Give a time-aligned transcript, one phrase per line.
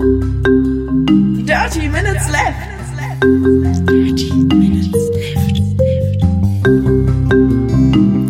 [0.00, 2.56] Dirty Minutes Left.
[3.86, 5.60] Dirty Minutes Left.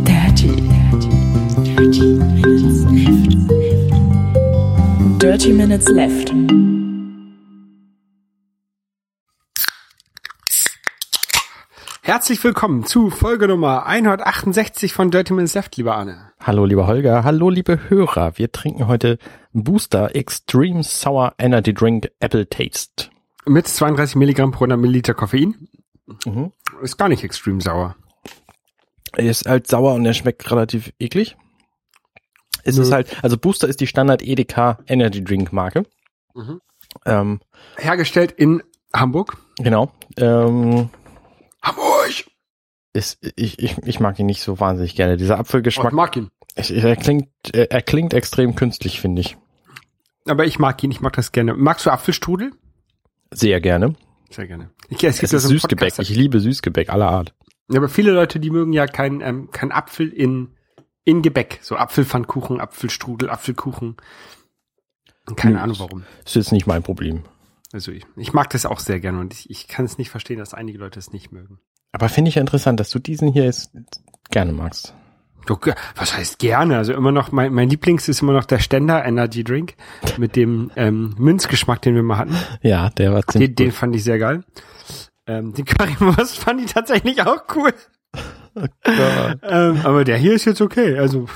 [0.04, 1.10] Dirty, dirty,
[1.62, 3.38] dirty Minutes Left.
[5.20, 6.32] Dirty Minutes Left.
[12.02, 16.29] Herzlich willkommen zu Folge Nummer 168 von Dirty Minutes Left, lieber Arne.
[16.42, 17.24] Hallo, lieber Holger.
[17.24, 18.38] Hallo, liebe Hörer.
[18.38, 19.18] Wir trinken heute
[19.52, 23.10] Booster Extreme Sour Energy Drink Apple Taste.
[23.46, 25.68] Mit 32 Milligramm pro 100 Milliliter Koffein.
[26.24, 26.52] Mhm.
[26.82, 27.96] Ist gar nicht extrem sauer.
[29.12, 31.36] Er ist halt sauer und er schmeckt relativ eklig.
[32.64, 32.82] Es Nö.
[32.82, 35.84] ist halt, also Booster ist die Standard EDK Energy Drink Marke.
[36.34, 36.60] Mhm.
[37.06, 37.40] Ähm,
[37.76, 38.62] Hergestellt in
[38.94, 39.36] Hamburg.
[39.58, 39.92] genau.
[40.16, 40.90] Ähm,
[41.62, 41.89] Hamburg!
[42.92, 45.16] Ist, ich, ich, ich mag ihn nicht so wahnsinnig gerne.
[45.16, 46.30] Dieser Oh, ich Apfelgeschmack, mag ihn.
[46.56, 49.36] er klingt, er, er klingt extrem künstlich, finde ich.
[50.26, 51.54] Aber ich mag ihn, ich mag das gerne.
[51.54, 52.52] Magst du Apfelstrudel?
[53.30, 53.94] Sehr gerne.
[54.30, 54.70] Sehr gerne.
[54.88, 55.98] Ich, es Es gibt ja ist Süßgebäck.
[55.98, 57.34] Ich liebe Süßgebäck aller Art.
[57.68, 60.48] Ja, aber viele Leute, die mögen ja kein, ähm, kein Apfel in,
[61.04, 61.60] in Gebäck.
[61.62, 63.96] So Apfelpfannkuchen, Apfelstrudel, Apfelkuchen.
[65.36, 65.60] Keine Nö.
[65.60, 66.04] Ahnung warum.
[66.24, 67.22] Das ist nicht mein Problem.
[67.72, 70.38] Also ich, ich mag das auch sehr gerne und ich, ich kann es nicht verstehen,
[70.38, 71.60] dass einige Leute es nicht mögen.
[71.92, 73.72] Aber finde ich ja interessant, dass du diesen hier jetzt
[74.30, 74.94] gerne magst.
[75.46, 75.56] Du,
[75.96, 76.76] was heißt gerne?
[76.76, 79.74] Also immer noch, mein, mein Lieblings ist immer noch der Ständer Energy Drink
[80.18, 82.36] mit dem ähm, Münzgeschmack, den wir mal hatten.
[82.62, 83.74] Ja, der war Den, ziemlich den gut.
[83.74, 84.44] fand ich sehr geil.
[85.26, 87.72] Ähm, den Currywurst fand ich tatsächlich auch cool.
[89.42, 90.98] Ähm, aber der hier ist jetzt okay.
[90.98, 91.26] Also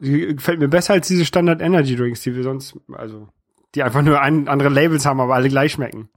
[0.00, 3.28] gefällt mir besser als diese Standard Energy Drinks, die wir sonst, also
[3.74, 6.08] die einfach nur ein, andere Labels haben, aber alle gleich schmecken.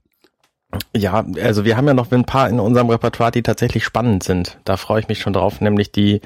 [0.96, 4.58] Ja, also wir haben ja noch ein paar in unserem Repertoire, die tatsächlich spannend sind.
[4.64, 6.20] Da freue ich mich schon drauf, nämlich die,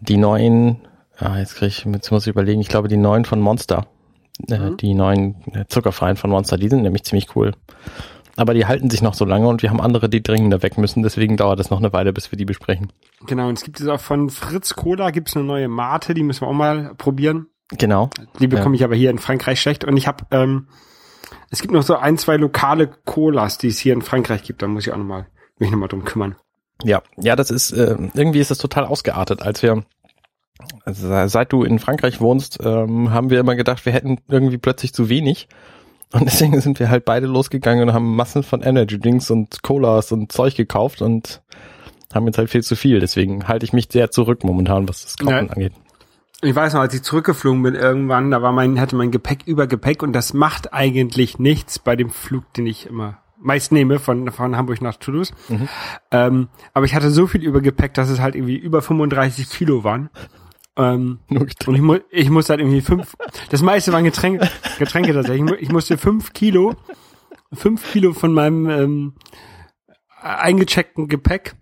[0.00, 0.80] die neuen,
[1.18, 3.86] ah, jetzt krieg ich, jetzt muss ich überlegen, ich glaube die neuen von Monster.
[4.48, 4.76] Äh, Mhm.
[4.78, 7.52] die neuen äh, zuckerfreien von Monster, die sind nämlich ziemlich cool.
[8.36, 11.02] Aber die halten sich noch so lange und wir haben andere, die dringender weg müssen,
[11.02, 12.90] deswegen dauert es noch eine Weile, bis wir die besprechen.
[13.26, 16.40] Genau, und es gibt jetzt auch von Fritz Cola gibt's eine neue Mate, die müssen
[16.40, 17.46] wir auch mal probieren.
[17.76, 18.08] Genau.
[18.40, 18.80] Die bekomme Ja.
[18.80, 19.84] ich aber hier in Frankreich schlecht.
[19.84, 20.68] Und ich habe, ähm,
[21.52, 24.62] es gibt noch so ein, zwei lokale Colas, die es hier in Frankreich gibt.
[24.62, 25.26] Da muss ich auch nochmal
[25.58, 26.34] mich nochmal drum kümmern.
[26.82, 29.42] Ja, ja, das ist, äh, irgendwie ist das total ausgeartet.
[29.42, 29.84] Als wir,
[30.84, 34.92] also seit du in Frankreich wohnst, ähm, haben wir immer gedacht, wir hätten irgendwie plötzlich
[34.92, 35.46] zu wenig.
[36.12, 40.10] Und deswegen sind wir halt beide losgegangen und haben Massen von Energy Drinks und Colas
[40.10, 41.42] und Zeug gekauft und
[42.14, 42.98] haben jetzt halt viel zu viel.
[43.00, 45.52] Deswegen halte ich mich sehr zurück momentan, was das Kochen Ja.
[45.52, 45.72] angeht.
[46.42, 49.66] Ich weiß noch, als ich zurückgeflogen bin irgendwann, da war mein, hatte mein Gepäck über
[49.66, 54.30] Gepäck und das macht eigentlich nichts bei dem Flug, den ich immer meist nehme von,
[54.30, 55.32] von Hamburg nach Toulouse.
[56.10, 59.84] Ähm, aber ich hatte so viel über Gepäck, dass es halt irgendwie über 35 Kilo
[59.84, 60.10] waren.
[60.76, 63.16] Ähm, und ich, mu ich musste halt irgendwie fünf,
[63.50, 64.48] das meiste waren Getränke,
[64.78, 65.42] Getränke tatsächlich.
[65.42, 66.74] Ich, mu ich musste fünf Kilo,
[67.52, 69.12] fünf Kilo von meinem ähm,
[70.20, 71.56] eingecheckten Gepäck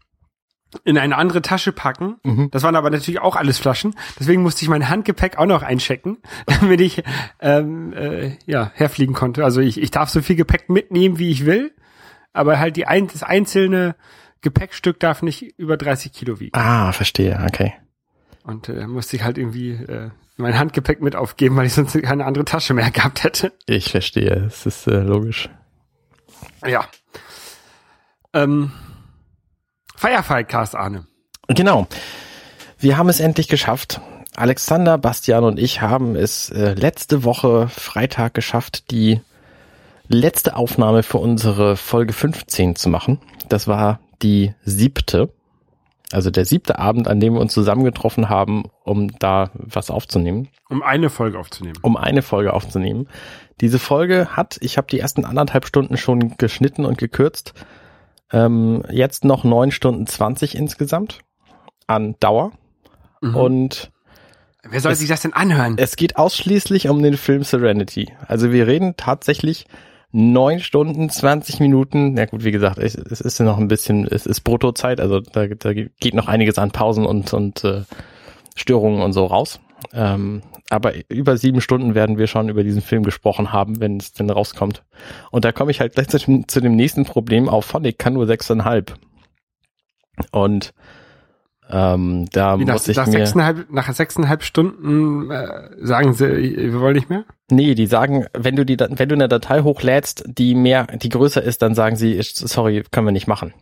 [0.85, 2.17] in eine andere Tasche packen.
[2.51, 3.95] Das waren aber natürlich auch alles Flaschen.
[4.19, 7.03] Deswegen musste ich mein Handgepäck auch noch einchecken, damit ich
[7.41, 9.45] ähm, äh, ja herfliegen konnte.
[9.45, 11.73] Also ich, ich darf so viel Gepäck mitnehmen, wie ich will,
[12.33, 13.97] aber halt die ein, das einzelne
[14.43, 16.57] Gepäckstück darf nicht über 30 Kilo wiegen.
[16.57, 17.75] Ah, verstehe, okay.
[18.45, 22.25] Und äh, musste ich halt irgendwie äh, mein Handgepäck mit aufgeben, weil ich sonst keine
[22.25, 23.53] andere Tasche mehr gehabt hätte.
[23.67, 25.51] Ich verstehe, es ist äh, logisch.
[26.67, 26.87] Ja.
[28.33, 28.73] Ähm,
[30.01, 31.05] Firefightcast, Arne.
[31.49, 31.87] Genau.
[32.79, 34.01] Wir haben es endlich geschafft.
[34.35, 39.21] Alexander, Bastian und ich haben es äh, letzte Woche Freitag geschafft, die
[40.09, 43.19] letzte Aufnahme für unsere Folge 15 zu machen.
[43.51, 45.35] Das war die siebte.
[46.13, 50.83] Also der siebte Abend, an dem wir uns zusammengetroffen haben, um da was aufzunehmen, Um
[50.83, 51.77] eine Folge aufzunehmen.
[51.83, 53.07] um eine Folge aufzunehmen.
[53.61, 57.53] Diese Folge hat, ich habe die ersten anderthalb Stunden schon geschnitten und gekürzt,
[58.33, 61.21] ähm, jetzt noch neun Stunden zwanzig insgesamt
[61.87, 62.53] an Dauer.
[63.21, 63.37] Mhm.
[63.37, 63.91] Und
[64.69, 65.75] Wer soll es- sich das denn anhören?
[65.79, 68.13] es geht ausschließlich um den Film Serenity.
[68.29, 69.67] Also wir reden tatsächlich
[70.13, 72.17] neun Stunden, 20 Minuten.
[72.17, 75.21] Ja gut, wie gesagt, es, es ist ja noch ein bisschen, es ist Bruttozeit, also
[75.21, 77.83] da, da geht noch einiges an Pausen und, und äh,
[78.57, 79.61] Störungen und so raus.
[79.93, 84.13] Ähm, aber über sieben Stunden werden wir schon über diesen Film gesprochen haben, wenn es
[84.13, 84.85] denn rauskommt.
[85.31, 87.49] Und da komme ich halt gleich zu, dem- zu dem nächsten Problem.
[87.49, 88.95] Auf Phonic kann nur sechseinhalb.
[90.31, 90.73] Und
[91.73, 93.13] ähm, da Wie nach, muss ich nach, mir...
[93.13, 97.25] sechseinhalb, nach sechseinhalb Stunden äh, sagen sie, wir wollen nicht mehr?
[97.51, 101.43] Nee, die sagen, wenn du die, wenn du eine Datei hochlädst, die mehr, die größer
[101.43, 103.55] ist, dann sagen sie, sorry, können wir nicht machen.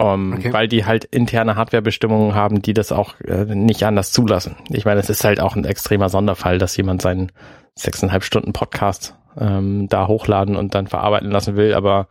[0.00, 0.52] Um, Okay.
[0.52, 4.56] Weil die halt interne Hardwarebestimmungen haben, die das auch äh, nicht anders zulassen.
[4.70, 7.32] Ich meine, es ist halt auch ein extremer Sonderfall, dass jemand seinen
[7.74, 12.08] sechseinhalb Stunden Podcast ähm, da hochladen und dann verarbeiten lassen will, aber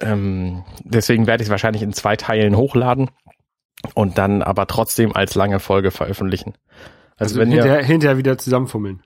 [0.00, 3.10] ähm, deswegen werde ich es wahrscheinlich in zwei Teilen hochladen
[3.94, 6.54] und dann aber trotzdem als lange Folge veröffentlichen.
[7.16, 9.02] Also, wenn hinterher, hinterher wieder zusammenfummeln.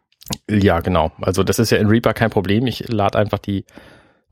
[0.48, 1.10] Ja, genau.
[1.20, 2.66] Also das ist ja in Reaper kein Problem.
[2.66, 3.64] Ich lade einfach die,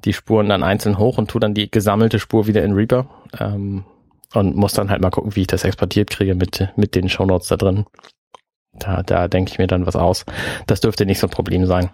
[0.05, 3.07] die Spuren dann einzeln hoch und tu dann die gesammelte Spur wieder in Reaper.
[3.39, 3.85] Ähm,
[4.35, 7.49] und muss dann halt mal gucken, wie ich das exportiert kriege mit, mit den Shownotes
[7.49, 7.87] da drin.
[8.75, 10.27] Da, da denke ich mir dann was aus.
[10.67, 11.89] Das dürfte nicht so ein Problem sein.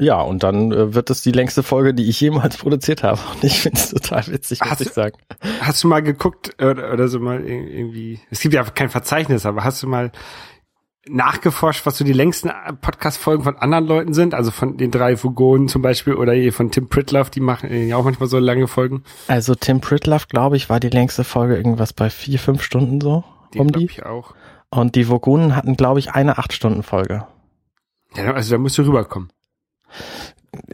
[0.00, 3.20] Ja, und dann äh, wird es die längste Folge, die ich jemals produziert habe.
[3.34, 5.16] Und ich finde es total witzig, muss Hast ich sagen.
[5.60, 9.44] Hast du mal geguckt oder, oder so mal ir- irgendwie, es gibt ja kein Verzeichnis,
[9.46, 10.10] aber hast du mal
[11.08, 12.50] nachgeforscht, was so die längsten
[12.80, 14.34] Podcast-Folgen von anderen Leuten sind?
[14.34, 18.04] Also von den drei Fugonen zum Beispiel oder von Tim Pritloff, die machen ja auch
[18.04, 19.04] manchmal so lange Folgen.
[19.26, 23.24] Also Tim Pritloff, glaube ich, war die längste Folge irgendwas bei vier, fünf Stunden so.
[23.54, 23.86] Die um die.
[23.86, 24.34] ich auch.
[24.70, 27.26] Und die Vogonen hatten, glaube ich, eine Acht-Stunden-Folge.
[28.14, 29.32] Ja, also da musst du rüberkommen.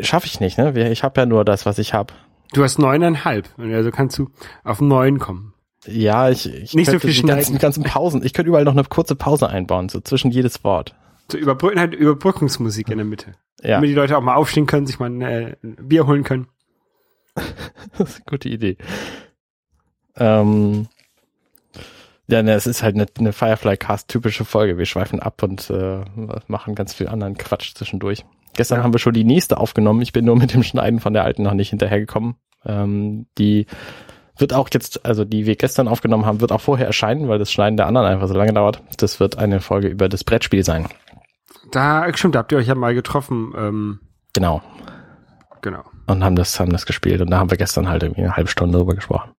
[0.00, 0.90] Schaffe ich nicht, ne?
[0.90, 2.12] Ich habe ja nur das, was ich habe.
[2.52, 4.30] Du hast neuneinhalb, also kannst du
[4.64, 5.54] auf neun kommen.
[5.86, 8.24] Ja, ich, ich Nicht so könnte viel die ganzen, ganzen Pausen.
[8.24, 10.94] Ich könnte überall noch eine kurze Pause einbauen, so zwischen jedes Wort.
[11.30, 13.32] So überbrücken halt Überbrückungsmusik in der Mitte.
[13.62, 16.22] Ja, Damit die Leute auch mal aufstehen können, sich mal ein, äh, ein Bier holen
[16.24, 16.48] können.
[17.98, 18.76] das ist eine gute Idee.
[20.16, 20.88] Ähm,
[22.28, 24.78] ja, ne, es ist halt eine, eine Firefly-Cast-typische Folge.
[24.78, 26.04] Wir schweifen ab und äh,
[26.48, 28.24] machen ganz viel anderen Quatsch zwischendurch.
[28.54, 28.84] Gestern Ja.
[28.84, 30.00] haben wir schon die nächste aufgenommen.
[30.02, 32.36] Ich bin nur mit dem Schneiden von der alten noch nicht hinterhergekommen.
[32.64, 33.66] Ähm, die
[34.38, 37.50] wird auch jetzt, also die wir gestern aufgenommen haben, wird auch vorher erscheinen, weil das
[37.50, 38.82] Schneiden der anderen einfach so lange dauert.
[38.98, 40.88] Das wird eine Folge über das Brettspiel sein.
[41.72, 43.52] Da, stimmt, da habt ihr euch ja mal getroffen.
[43.56, 44.00] Ähm,
[44.34, 44.60] Genau.
[45.62, 45.82] genau.
[46.06, 47.22] und haben das, haben das gespielt.
[47.22, 49.32] Und da haben wir gestern halt irgendwie eine halbe Stunde drüber gesprochen.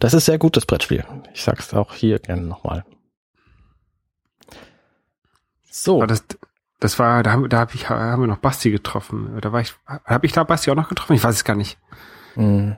[0.00, 1.04] Das ist sehr gut, das Brettspiel.
[1.32, 2.84] Ich sag's auch hier gerne nochmal.
[5.70, 5.98] So.
[5.98, 6.24] Aber das,
[6.80, 9.38] das war, da haben, da hab ich, haben wir noch Basti getroffen.
[9.40, 11.14] Da war ich, habe ich da Basti auch noch getroffen?
[11.14, 11.78] Ich weiß es gar nicht.
[12.34, 12.76] Hm,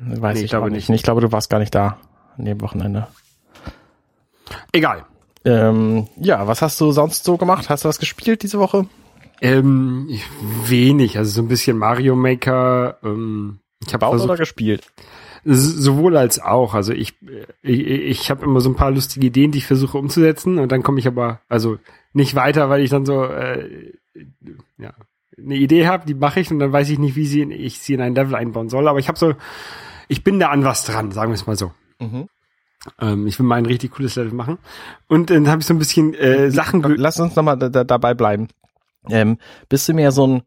[0.00, 0.88] weiß Nee, ich ich glaube auch nicht.
[0.88, 0.98] nicht.
[1.00, 1.98] Ich glaube, du warst gar nicht da
[2.36, 3.06] an dem Wochenende.
[4.72, 5.04] Egal.
[5.44, 7.68] Ähm, ja, was hast du sonst so gemacht?
[7.68, 8.86] Hast du was gespielt diese Woche?
[9.40, 10.08] Ähm,
[10.64, 12.98] wenig, also so ein bisschen Mario Maker.
[13.02, 14.82] Ähm, ich habe Baut oder gespielt?
[15.46, 16.72] sowohl als auch.
[16.72, 17.14] Also ich,
[17.62, 20.82] ich, ich habe immer so ein paar lustige Ideen, die ich versuche umzusetzen und dann
[20.82, 21.76] komme ich aber also
[22.14, 23.92] nicht weiter, weil ich dann so äh,
[24.78, 24.94] ja
[25.38, 27.94] eine Idee habe, die mache ich und dann weiß ich nicht, wie sie ich sie
[27.94, 28.88] in ein Level einbauen soll.
[28.88, 29.34] Aber ich habe so,
[30.08, 31.72] ich bin da an was dran, sagen wir es mal so.
[31.98, 32.28] Mhm.
[33.00, 34.58] Ähm, ich will mal ein richtig cooles Level machen.
[35.08, 36.82] Und dann habe ich so ein bisschen äh, Sachen.
[36.96, 38.48] Lass uns nochmal da, dabei bleiben.
[39.08, 39.38] Ähm,
[39.68, 40.42] bist du mehr so ein,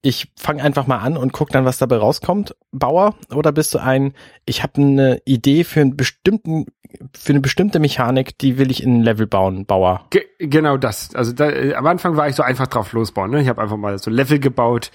[0.00, 3.16] ich fange einfach mal an und guck dann, was dabei rauskommt, Bauer?
[3.34, 4.14] Oder bist du ein,
[4.46, 6.66] ich habe eine Idee für einen bestimmten,
[7.16, 10.06] für eine bestimmte Mechanik, die will ich in ein Level bauen, Bauer?
[10.10, 11.14] Ge genau das.
[11.14, 13.30] Also da, äh, am Anfang war ich so einfach drauf losbauen.
[13.30, 13.42] Ne?
[13.42, 14.92] Ich habe einfach mal so Level gebaut,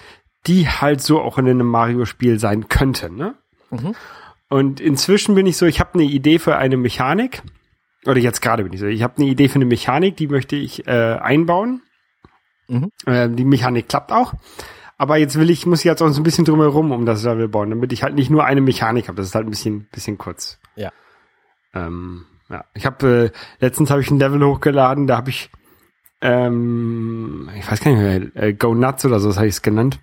[0.48, 3.18] die halt so auch in einem Mario-Spiel sein könnten.
[3.18, 3.36] Ne?
[3.72, 3.96] Mhm.
[4.50, 7.44] Und inzwischen bin ich so, ich habe eine Idee für eine Mechanik.
[8.06, 10.56] Oder jetzt gerade bin ich so, ich habe eine Idee für eine Mechanik, die möchte
[10.56, 11.82] ich äh, einbauen.
[12.68, 12.90] Mhm.
[13.06, 14.34] Äh, die Mechanik klappt auch.
[14.98, 17.48] Aber jetzt will ich, muss ich jetzt auch so ein bisschen drumherum um das Level
[17.48, 19.18] bauen, damit ich halt nicht nur eine Mechanik habe.
[19.18, 20.60] Das ist halt ein bisschen, bisschen kurz.
[20.76, 20.92] Ja.
[21.74, 22.64] Ähm, ja.
[22.74, 25.50] Ich habe äh, letztens habe ich ein Level hochgeladen, da habe ich
[26.22, 29.62] ähm, ich weiß gar nicht mehr, äh, Go Nuts oder so, das habe ich es
[29.62, 30.00] genannt.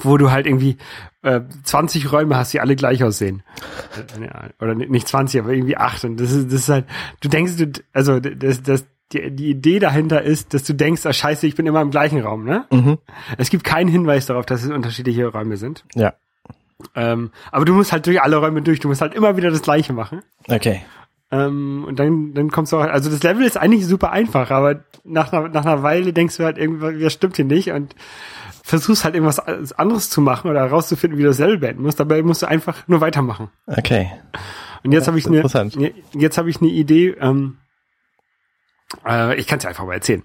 [0.00, 0.76] Wo du halt irgendwie
[1.22, 3.42] äh, 20 Räume hast, die alle gleich aussehen.
[4.20, 6.04] Äh, oder ni- nicht 20, aber irgendwie acht.
[6.04, 6.86] Und das ist, das ist halt,
[7.20, 11.12] du denkst, du, also das, das, die, die Idee dahinter ist, dass du denkst, ah
[11.12, 12.66] scheiße, ich bin immer im gleichen Raum, ne?
[12.70, 12.98] Mhm.
[13.38, 15.84] Es gibt keinen Hinweis darauf, dass es unterschiedliche Räume sind.
[15.94, 16.14] Ja.
[16.94, 19.62] Ähm, aber du musst halt durch alle Räume durch, du musst halt immer wieder das
[19.62, 20.22] gleiche machen.
[20.48, 20.82] Okay.
[21.30, 24.84] Ähm, und dann, dann kommst du auch, also das Level ist eigentlich super einfach, aber
[25.04, 27.94] nach einer, nach einer Weile denkst du halt irgendwie, das stimmt hier nicht und
[28.62, 29.40] versuchst halt irgendwas
[29.72, 32.00] anderes zu machen oder herauszufinden, wie du das Level beenden musst.
[32.00, 33.50] Dabei musst du einfach nur weitermachen.
[33.66, 34.10] Okay.
[34.84, 35.42] Und jetzt habe ich eine,
[36.12, 37.14] jetzt habe ich eine Idee.
[37.20, 37.56] Ähm,
[39.06, 40.22] äh, ich kann es ja einfach mal erzählen.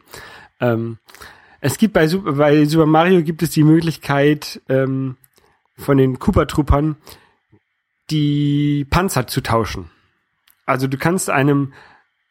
[0.59, 0.97] Ähm,
[1.61, 5.17] es gibt bei, Super- bei Super Mario gibt es die Möglichkeit ähm,
[5.77, 6.95] von den Koopa Troopern
[8.11, 9.91] die Panzer zu tauschen.
[10.65, 11.73] Also du kannst einem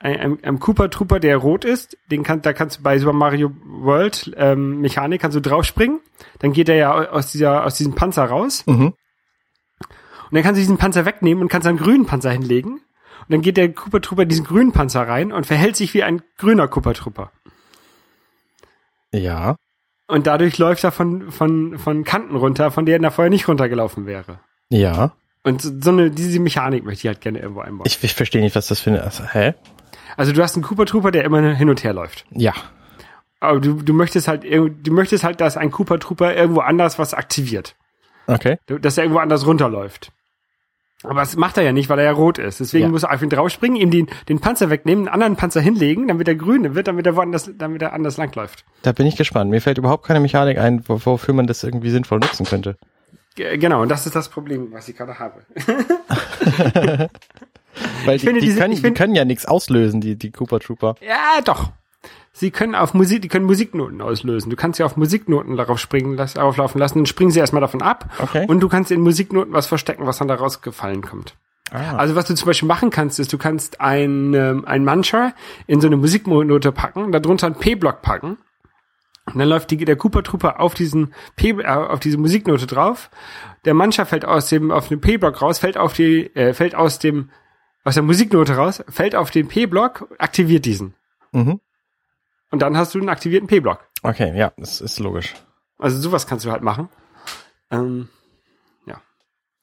[0.00, 3.50] einem, einem Koopa Trooper, der rot ist, den kann, da kannst du bei Super Mario
[3.64, 5.98] World ähm, Mechanik kannst du draufspringen,
[6.38, 8.86] dann geht er ja aus dieser aus diesem Panzer raus Mhm.
[8.86, 8.94] und
[10.30, 12.80] dann kannst du diesen Panzer wegnehmen und kannst einen grünen Panzer hinlegen.
[13.20, 16.02] Und dann geht der Cooper Trooper in diesen grünen Panzer rein und verhält sich wie
[16.02, 17.30] ein grüner Cooper Trooper.
[19.12, 19.56] Ja.
[20.06, 24.06] Und dadurch läuft er von, von, von Kanten runter, von denen er vorher nicht runtergelaufen
[24.06, 24.40] wäre.
[24.70, 25.12] Ja.
[25.44, 27.86] Und so eine, diese Mechanik möchte ich halt gerne irgendwo einbauen.
[27.86, 29.54] Ich, ich verstehe nicht, was das für eine, also, hä?
[30.16, 32.24] also du hast einen Cooper Trooper, der immer hin und her läuft.
[32.30, 32.54] Ja.
[33.40, 37.14] aber du, du möchtest halt, du möchtest halt, dass ein Cooper Trooper irgendwo anders was
[37.14, 37.76] aktiviert.
[38.26, 38.58] Okay.
[38.66, 40.12] Dass er irgendwo anders runterläuft.
[41.04, 42.58] Aber das macht er ja nicht, weil er ja rot ist.
[42.58, 42.90] Deswegen Ja.
[42.90, 46.34] muss er ihn draufspringen, ihm den, den Panzer wegnehmen, einen anderen Panzer hinlegen, damit er
[46.34, 48.64] grün wird, damit er woanders, damit er anders langläuft.
[48.82, 49.50] Da bin ich gespannt.
[49.50, 52.76] Mir fällt überhaupt keine Mechanik ein, wo- wofür man das irgendwie sinnvoll nutzen könnte.
[53.36, 55.42] G genau, und das ist das Problem, was ich gerade habe.
[58.04, 60.58] Weil Ich die, finde die, diese- können, die können ja nichts auslösen, die, die Cooper
[60.58, 60.96] Trooper.
[61.06, 61.70] Ja, doch.
[62.32, 64.50] Sie können auf Musik, die können Musiknoten auslösen.
[64.50, 67.82] Du kannst sie auf Musiknoten darauf springen lassen, auflaufen lassen, dann springen sie erstmal davon
[67.82, 68.10] ab.
[68.18, 68.46] Okay.
[68.46, 71.34] Und du kannst in Musiknoten was verstecken, was dann da rausgefallen kommt.
[71.70, 71.96] Ah.
[71.96, 75.34] Also was du zum Beispiel machen kannst, ist, du kannst ein, ähm, ein Mancher
[75.66, 78.38] in so eine Musiknote packen, darunter einen P-Block packen.
[79.26, 83.10] Und dann läuft die, der Cooper Trooper auf diesen P, äh, auf diese Musiknote drauf.
[83.64, 86.98] Der Mancher fällt aus dem, auf den P-Block raus, fällt auf die, äh, fällt aus
[86.98, 87.30] dem,
[87.84, 90.94] aus der Musiknote raus, fällt auf den P-Block, aktiviert diesen.
[91.32, 91.60] Mhm.
[92.50, 93.86] Und dann hast du einen aktivierten P-Block.
[94.02, 95.34] Okay, ja, das ist logisch.
[95.78, 96.88] Also sowas kannst du halt machen.
[97.70, 98.08] Ähm,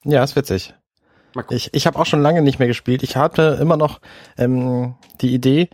[0.07, 0.75] Ja, ist witzig.
[1.49, 3.01] Ich, ich habe auch schon lange nicht mehr gespielt.
[3.01, 3.99] Ich hatte immer noch
[4.37, 5.69] ähm, die Idee,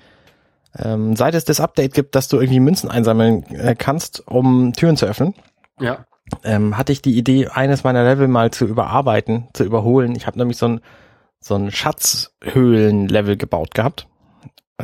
[0.75, 4.95] ähm, seit es das Update gibt, dass du irgendwie Münzen einsammeln äh, kannst, um Türen
[4.95, 5.35] zu öffnen,
[5.79, 6.05] Ja.
[6.45, 10.15] ähm, hatte ich die Idee, eines meiner Level mal zu überarbeiten, zu überholen.
[10.15, 10.81] Ich habe nämlich so ein,
[11.41, 14.07] so ein Schatzhöhlen-Level gebaut gehabt.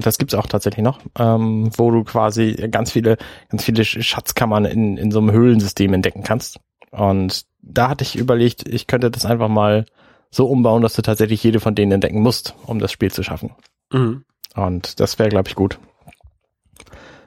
[0.02, 3.18] Das gibt's auch tatsächlich noch, ähm, wo du quasi ganz viele,
[3.50, 6.60] ganz viele Sch- Schatzkammern in, in so einem Höhlensystem entdecken kannst.
[6.92, 9.86] Und da hatte ich überlegt, ich könnte das einfach mal
[10.30, 13.52] so umbauen, dass du tatsächlich jede von denen entdecken musst, um das Spiel zu schaffen.
[13.92, 14.24] Mhm.
[14.56, 15.80] Und das wäre, glaube ich, gut.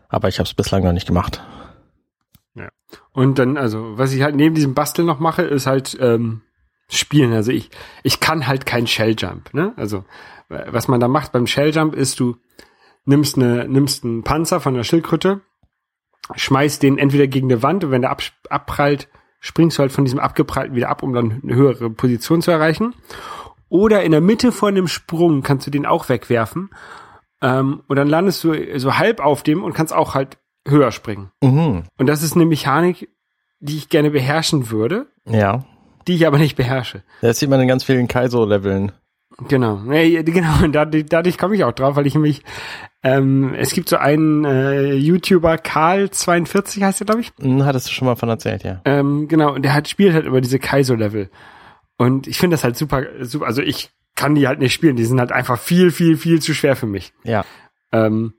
[0.08, 1.42] Aber ich habe es bislang noch nicht gemacht.
[3.12, 6.42] Und dann, also, was ich halt neben diesem Basteln noch mache, ist halt ähm,
[6.90, 7.32] Spielen.
[7.32, 7.70] Also ich,
[8.02, 9.73] ich kann halt kein Shelljump, ne?
[9.76, 10.04] Also,
[10.49, 12.37] was man da macht beim Shelljump ist, du
[13.04, 15.40] nimmst eine, nimmst einen Panzer von der Schildkröte,
[16.35, 19.09] schmeißt den entweder gegen eine Wand und wenn der ab, abprallt,
[19.40, 22.94] springst du halt von diesem abgeprallten wieder ab, um dann eine höhere Position zu erreichen.
[23.68, 26.70] Oder in der Mitte von dem Sprung kannst du den auch wegwerfen.
[27.40, 31.30] Ähm, und dann landest du so halb auf dem und kannst auch halt höher springen.
[31.42, 31.85] Mhm.
[31.97, 33.09] Und das ist eine Mechanik,
[33.61, 35.64] die ich gerne beherrschen würde, Ja.
[36.07, 37.02] Die ich aber nicht beherrsche.
[37.21, 38.92] Das sieht man in ganz vielen Kaizo-Leveln.
[39.49, 39.80] Genau.
[39.85, 40.54] Genau.
[40.64, 42.42] Und dadurch, dadurch komme ich auch drauf, weil ich nämlich,
[43.02, 47.33] ähm, es gibt so einen äh, YouTuber, Karl42 heißt er, glaube ich.
[47.40, 48.80] Hm, hattest du schon mal von erzählt, ja.
[48.85, 51.30] Ähm, genau, und der hat, spielt halt über diese Kaizo-Level.
[51.97, 55.04] Und ich finde das halt super, super, also ich kann die halt nicht spielen, die
[55.04, 57.12] sind halt einfach viel, viel, viel zu schwer für mich.
[57.25, 57.45] Ja.
[57.92, 58.35] Ähm,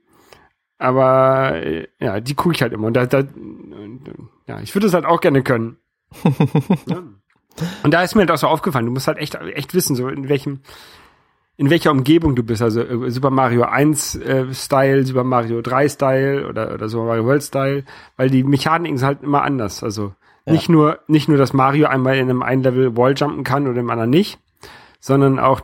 [0.78, 2.88] aber äh, ja, die gucke ich halt immer.
[2.88, 4.02] Und da, da und,
[4.48, 5.76] ja, ich würde es halt auch gerne können.
[6.86, 7.02] ja.
[7.82, 10.08] Und da ist mir halt auch so aufgefallen, du musst halt echt, echt wissen, so
[10.08, 10.60] in welchem,
[11.56, 12.62] in welcher Umgebung du bist.
[12.62, 17.24] Also äh, Super Mario 1 äh, Style, Super Mario 3 Style oder, oder Super Mario
[17.24, 17.84] World Style,
[18.16, 19.82] weil die Mechaniken sind halt immer anders.
[19.82, 20.14] Also
[20.46, 20.52] Ja.
[20.54, 23.90] nicht nur, nicht nur, dass Mario einmal in einem einen Level Walljumpen kann oder im
[23.90, 24.38] anderen nicht,
[25.00, 25.60] sondern auch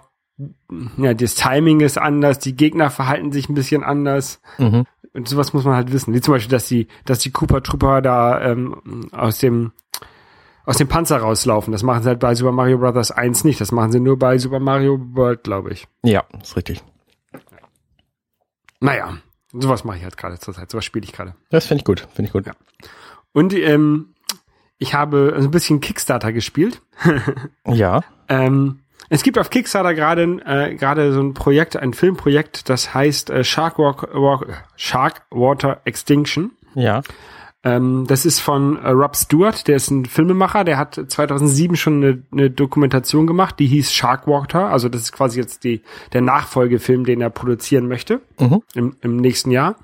[0.98, 4.40] ja, das Timing ist anders, die Gegner verhalten sich ein bisschen anders.
[4.58, 4.84] Mhm.
[5.12, 6.14] Und sowas muss man halt wissen.
[6.14, 9.72] Wie zum Beispiel, dass die, dass die Cooper Trooper da ähm, aus dem
[10.68, 11.72] aus dem Panzer rauslaufen.
[11.72, 13.10] Das machen sie halt bei Super Mario Bros.
[13.10, 13.58] 1 nicht.
[13.58, 15.88] Das machen sie nur bei Super Mario World, glaube ich.
[16.04, 16.84] Ja, ist richtig.
[18.78, 19.16] Naja,
[19.50, 20.70] sowas mache ich halt gerade zur Zeit.
[20.70, 21.34] Sowas spiele ich gerade.
[21.48, 22.46] Das finde ich gut, finde ich gut.
[22.46, 22.52] Ja.
[23.32, 24.14] Und ähm,
[24.76, 26.82] ich habe ein bisschen Kickstarter gespielt.
[27.66, 28.02] Ja.
[28.28, 33.30] Ähm, es gibt auf Kickstarter gerade äh, gerade so ein Projekt, ein Filmprojekt, das heißt
[33.30, 36.50] äh, Shark, Walk, Walk, Shark Water Extinction.
[36.74, 37.02] Ja.
[37.64, 42.04] Ähm, das ist von äh, Rob Stewart, der ist ein Filmemacher, der hat 2007 schon
[42.04, 47.04] eine, eine Dokumentation gemacht, die hieß Sharkwater, also das ist quasi jetzt die, der Nachfolgefilm,
[47.04, 48.62] den er produzieren möchte Mhm.
[48.74, 49.74] im, im nächsten Jahr.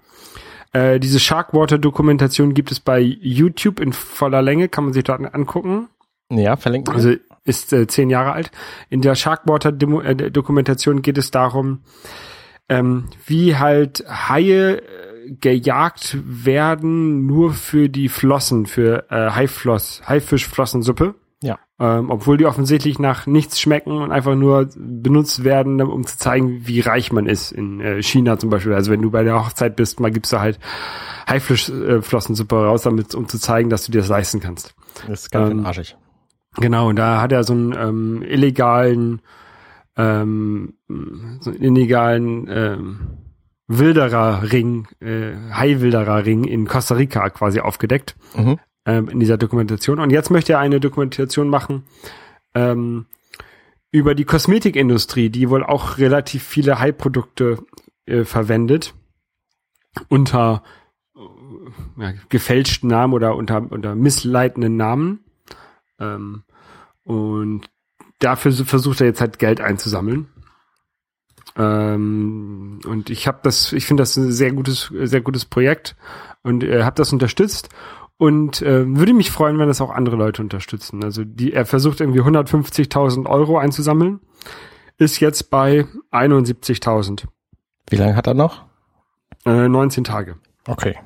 [0.72, 5.88] Äh, diese Sharkwater-Dokumentation gibt es bei YouTube in voller Länge, kann man sich dort angucken.
[6.30, 6.88] Ja, verlinkt.
[6.88, 7.14] Also
[7.44, 8.50] ist äh, zehn Jahre alt.
[8.88, 11.80] In der Sharkwater-Dokumentation geht es darum,
[12.68, 14.82] ähm, wie halt Haie äh,
[15.40, 21.14] gejagt werden nur für die Flossen, für äh, Haifloss, Haifischflossensuppe.
[21.42, 21.58] Ja.
[21.78, 26.66] Ähm, obwohl die offensichtlich nach nichts schmecken und einfach nur benutzt werden, um zu zeigen,
[26.66, 27.52] wie reich man ist.
[27.52, 28.72] In äh, China zum Beispiel.
[28.72, 30.58] Also wenn du bei der Hochzeit bist, mal gibst du halt
[31.28, 34.74] Haifischflossensuppe raus, damit, um zu zeigen, dass du dir das leisten kannst.
[35.06, 35.96] Das ist ganz ähm, arschig.
[36.56, 39.20] Genau, und da hat er so einen ähm, illegalen,
[39.96, 40.74] ähm,
[41.40, 43.00] so einen illegalen ähm,
[43.66, 48.58] Wilderer-Ring, äh, Hai-Wilderer-Ring in Costa Rica quasi aufgedeckt Mhm.
[48.86, 49.98] ähm, in dieser Dokumentation.
[50.00, 51.84] Und jetzt möchte er eine Dokumentation machen
[52.54, 53.06] ähm,
[53.90, 57.58] über die Kosmetikindustrie, die wohl auch relativ viele Hai-Produkte
[58.06, 58.94] äh, verwendet
[60.08, 60.62] unter
[61.96, 65.20] ja, gefälschten Namen oder unter, unter missleitenden Namen.
[66.00, 66.42] Ähm,
[67.04, 67.70] und
[68.18, 70.28] dafür versucht er jetzt halt Geld einzusammeln.
[71.56, 75.96] Ähm, und ich habe das, ich finde das ein sehr gutes, sehr gutes Projekt
[76.42, 77.68] und äh, habe das unterstützt
[78.16, 81.02] und äh, würde mich freuen, wenn das auch andere Leute unterstützen.
[81.04, 84.20] Also die, er versucht irgendwie 150.000 Euro einzusammeln,
[84.98, 87.24] ist jetzt bei 71.000,
[87.90, 88.64] Wie lange hat er noch?
[89.46, 90.36] äh, 19 Tage.
[90.66, 90.96] Okay.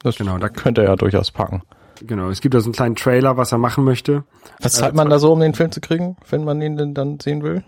[0.00, 1.62] Das Genau, da- könnte er ja durchaus packen.
[2.06, 4.22] Genau, es gibt da so einen kleinen Trailer, was er machen möchte.
[4.60, 6.94] Was Äh, zahlt man da so, um den Film zu kriegen, wenn man ihn denn
[6.94, 7.64] dann sehen will?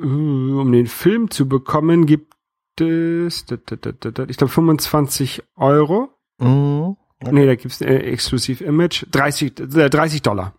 [0.00, 2.34] Äh, Um den Film zu bekommen, gibt
[2.80, 6.10] es, ich glaube 25 Euro.
[6.38, 6.96] Mhm.
[7.20, 9.06] Nee, da gibt's äh, Exclusive Image.
[9.10, 10.54] 30, äh, 30 Dollar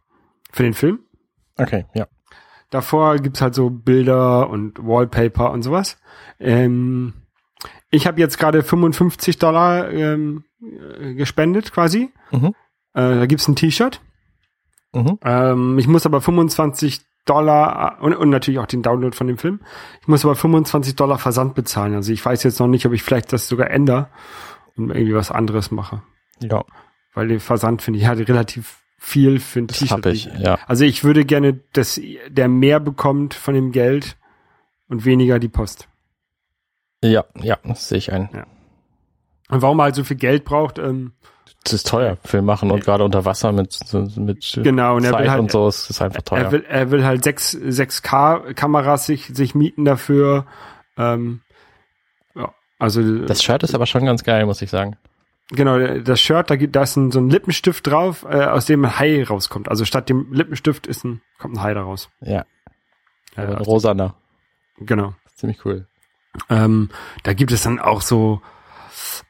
[0.52, 1.00] für den Film.
[1.58, 2.08] Okay, ja.
[2.70, 5.98] Davor gibt's halt so Bilder und Wallpaper und sowas.
[6.40, 7.14] Ähm,
[7.90, 10.44] ich habe jetzt gerade 55 Dollar ähm,
[11.00, 12.12] äh, gespendet quasi.
[12.32, 12.48] Mhm.
[12.94, 14.02] Äh, da gibt's ein T-Shirt.
[14.94, 15.20] Mhm.
[15.24, 19.38] Ähm, ich muss aber 25 Dollar äh, und, und natürlich auch den Download von dem
[19.38, 19.60] Film.
[20.02, 21.96] Ich muss aber 25 Dollar Versand bezahlen.
[21.96, 24.10] Also ich weiß jetzt noch nicht, ob ich vielleicht das sogar ändere
[24.76, 26.02] und irgendwie was anderes mache.
[26.40, 26.64] Ja,
[27.14, 30.06] Weil den Versand finde ich halt relativ viel für ein das T-Shirt.
[30.08, 30.58] ich, ja.
[30.68, 34.18] Also ich würde gerne, dass der mehr bekommt von dem Geld
[34.88, 35.88] und weniger die Post.
[37.04, 38.30] Ja, ja, das sehe ich ein.
[39.50, 41.14] Und warum er halt so viel Geld braucht, ähm,
[41.64, 43.80] Das ist teuer, Film machen und gerade unter Wasser mit,
[44.18, 46.40] mit Genau, und er Zeit will halt- und so, es ist einfach teuer.
[46.40, 50.46] er will, er will halt 6, 6K Kameras sich, sich mieten dafür.
[50.98, 51.42] Ähm,
[52.36, 54.98] ja, also das Shirt ist aber schon ganz geil, muss ich sagen.
[55.50, 58.84] genau, das Shirt, da gibt da ist ein, so ein Lippenstift drauf, äh, aus dem
[58.86, 59.70] ein Hai rauskommt.
[59.70, 62.10] Also statt dem Lippenstift ist ein, kommt ein Hai da raus.
[62.22, 62.46] Ja,
[63.36, 64.16] aber ein rosaner.
[64.80, 65.14] genau.
[65.36, 65.88] Ziemlich cool.
[66.50, 66.90] Ähm,
[67.24, 68.42] da gibt es dann auch so,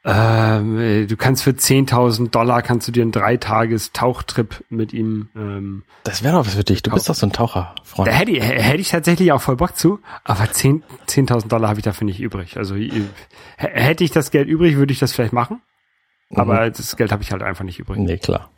[0.04, 5.28] ähm, äh, du kannst für 10.000 Dollar kannst du dir einen Dreitages Tauchtrip mit ihm.
[5.36, 6.82] Ähm, Das wäre doch was für dich.
[6.82, 8.08] Du bist doch so ein Taucherfreund.
[8.08, 11.80] da hätte ich, hätte ich tatsächlich auch voll Bock zu, aber 10 10.000 Dollar habe
[11.80, 12.56] ich dafür nicht übrig.
[12.56, 12.90] Also äh,
[13.56, 15.60] hätte ich das Geld übrig, würde ich das vielleicht machen,
[16.34, 17.98] aber das Geld habe ich halt einfach nicht übrig.
[17.98, 18.04] Mhm.
[18.04, 18.50] Nee, klar.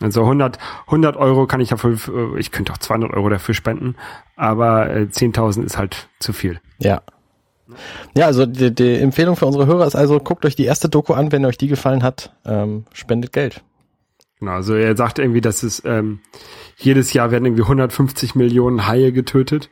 [0.00, 1.98] Also 100, 100 Euro kann ich dafür,
[2.36, 3.96] äh, ich könnte auch 200 Euro dafür spenden,
[4.36, 6.60] aber äh, 10.000 ist halt zu viel.
[6.78, 7.02] Ja.
[8.16, 11.12] Ja, also die, die Empfehlung für unsere Hörer ist also, guckt euch die erste Doku
[11.14, 13.62] an, wenn euch die gefallen hat, ähm, spendet Geld.
[14.40, 16.20] Genau, also er sagt irgendwie, dass es ähm,
[16.76, 19.68] jedes Jahr werden irgendwie 150 Millionen Haie getötet.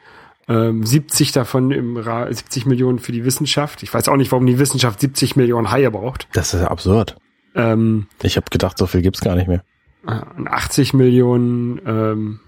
[0.48, 3.82] Ähm, 70 davon im Ra 70 Millionen für die Wissenschaft.
[3.82, 6.28] Ich weiß auch nicht, warum die Wissenschaft 70 Millionen Haie braucht.
[6.32, 7.16] Das ist ja absurd.
[7.54, 9.64] Ähm, Ich habe gedacht, so viel gibt's gar nicht mehr.
[10.06, 12.40] äh, und 80 Millionen ähm,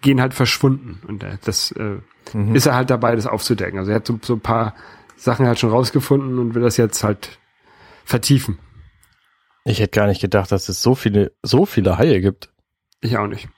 [0.00, 1.00] gehen halt verschwunden.
[1.08, 1.96] Und äh, das äh,
[2.54, 3.78] ist er halt dabei, das aufzudecken.
[3.78, 4.74] Also er hat so, so ein paar
[5.16, 7.38] Sachen halt schon rausgefunden und will das jetzt halt
[8.04, 8.58] vertiefen.
[9.64, 12.50] Ich hätte gar nicht gedacht, dass es so viele, so viele Haie gibt.
[13.00, 13.48] Ich auch nicht.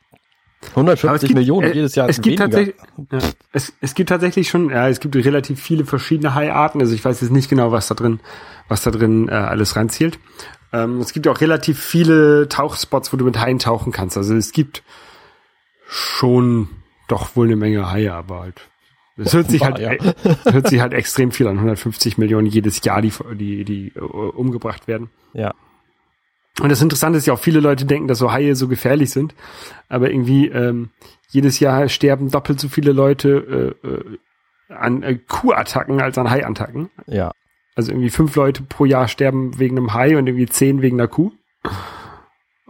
[0.71, 2.09] 150 Aber es gibt- Millionen äh, jedes Jahr.
[2.09, 2.45] es gibt weniger.
[2.45, 2.75] tatsächlich-
[3.13, 3.19] Ja,
[3.53, 6.81] es, es gibt tatsächlich schon, ja, es gibt relativ viele verschiedene Haiarten.
[6.81, 8.21] Also ich weiß jetzt nicht genau, was da drin,
[8.69, 10.19] was da drin äh, alles reinzielt.
[10.73, 14.17] Ähm, es gibt auch relativ viele Tauchspots, wo du mit Haien tauchen kannst.
[14.17, 14.83] Also es gibt
[15.87, 16.69] schon
[17.09, 18.69] doch wohl eine Menge Haie, aber halt.
[19.17, 19.93] Es hört sich halt, Ja.
[19.93, 20.15] äh,
[20.51, 21.57] hört sich halt extrem viel an.
[21.59, 25.11] 150 Millionen jedes Jahr, die, die, die äh, umgebracht werden.
[25.35, 25.55] Ja.
[26.61, 29.35] Und das Interessante ist ja auch, viele Leute denken, dass so Haie so gefährlich sind.
[29.89, 30.91] Aber irgendwie ähm,
[31.29, 34.19] jedes Jahr sterben doppelt so viele Leute äh, äh,
[34.75, 36.91] an äh, Kuhattacken als an Haiattacken.
[37.07, 37.33] Ja.
[37.77, 41.09] Also irgendwie fünf Leute pro Jahr sterben wegen einem Hai und irgendwie zehn wegen einer
[41.09, 41.33] Kuh.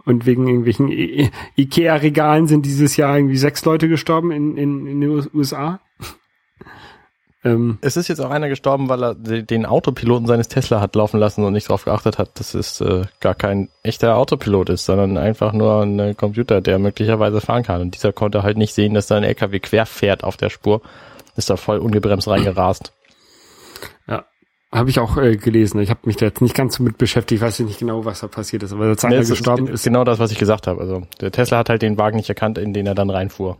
[0.05, 5.01] Und wegen irgendwelchen I- Ikea-Regalen sind dieses Jahr irgendwie sechs Leute gestorben in, in, in
[5.01, 5.79] den US- USA.
[7.43, 10.95] ähm, Es ist jetzt auch einer gestorben, weil er de- den Autopiloten seines Tesla hat
[10.95, 14.85] laufen lassen und nicht darauf geachtet hat, dass es äh, gar kein echter Autopilot ist,
[14.85, 17.81] sondern einfach nur ein äh, Computer, der möglicherweise fahren kann.
[17.81, 20.81] Und dieser konnte halt nicht sehen, dass da ein LKW quer fährt auf der Spur.
[21.35, 22.93] Ist da voll ungebremst reingerast.
[24.07, 24.25] ja,
[24.75, 25.79] habe ich auch äh, gelesen.
[25.79, 27.41] Ich habe mich da jetzt nicht ganz so mit beschäftigt.
[27.41, 28.73] Ich weiß nicht genau, was da passiert ist.
[28.73, 30.81] Aber als einer Nee, es gestorben ist ist, genau das, was ich gesagt habe.
[30.81, 33.57] Also der Tesla hat halt den Wagen nicht erkannt, in den er dann reinfuhr.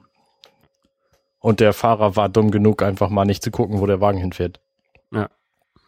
[1.39, 4.59] Und der Fahrer war dumm genug, einfach mal nicht zu gucken, wo der Wagen hinfährt.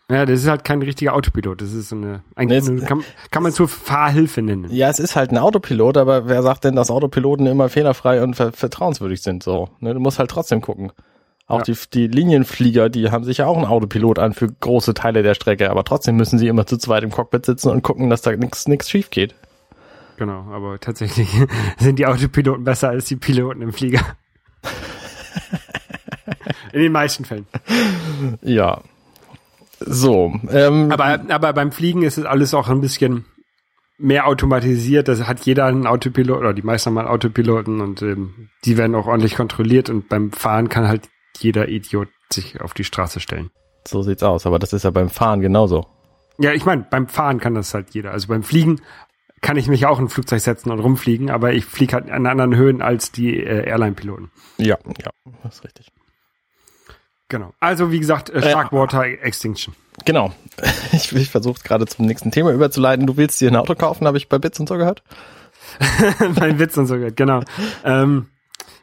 [0.09, 1.61] Ja, das ist halt kein richtiger Autopilot.
[1.61, 4.67] Das ist so eine, eigentlich Nee, kann, kann man zur Fahrhilfe nennen.
[4.71, 8.35] Ja, es ist halt ein Autopilot, aber wer sagt denn, dass Autopiloten immer fehlerfrei und
[8.35, 9.43] ver vertrauenswürdig sind?
[9.43, 10.93] So, ne, du musst halt trotzdem gucken.
[11.49, 11.73] Auch Ja.
[11.73, 15.33] die, die Linienflieger, die haben sich ja auch einen Autopilot an für große Teile der
[15.33, 18.31] Strecke, aber trotzdem müssen sie immer zu zweit im Cockpit sitzen und gucken, dass da
[18.35, 19.33] nichts schief geht.
[20.17, 21.29] Genau, aber tatsächlich
[21.77, 24.01] sind die Autopiloten besser als die Piloten im Flieger.
[26.73, 27.47] In den meisten Fällen.
[28.41, 28.81] Ja.
[29.79, 33.25] So, ähm, Aber, aber beim Fliegen ist es alles auch ein bisschen
[33.97, 35.07] mehr automatisiert.
[35.07, 38.95] Das hat jeder einen Autopilot oder die meisten haben einen Autopiloten und ähm, die werden
[38.95, 41.07] auch ordentlich kontrolliert und beim Fahren kann halt
[41.43, 43.51] jeder Idiot sich auf die Straße stellen.
[43.87, 44.45] so sieht's aus.
[44.45, 45.87] Aber das ist ja beim Fahren genauso.
[46.39, 48.11] Ja, ich meine, beim Fahren kann das halt jeder.
[48.11, 48.81] Also beim Fliegen
[49.41, 52.25] kann ich mich auch in ein Flugzeug setzen und rumfliegen, aber ich fliege halt an
[52.25, 54.31] anderen Höhen als die äh, Airline-Piloten.
[54.57, 55.11] Ja, ja,
[55.43, 55.91] das ist richtig.
[57.29, 57.53] Genau.
[57.59, 59.75] Also wie gesagt, äh, Sharkwater Extinction.
[60.05, 60.33] Genau.
[60.91, 63.05] Ich, ich versuche gerade zum nächsten Thema überzuleiten.
[63.05, 65.03] Du willst dir ein Auto kaufen, habe ich bei Bits und so gehört.
[66.39, 67.41] mein Witz und so gehört, genau.
[67.83, 68.27] Ähm,